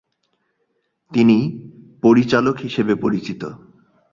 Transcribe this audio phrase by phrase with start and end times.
[1.11, 1.37] তিনি
[2.03, 3.41] পরিচালক হিসেবে পরিচিত।